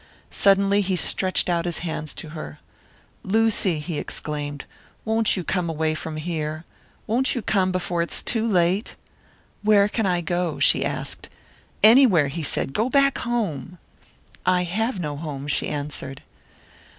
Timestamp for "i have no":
14.43-15.17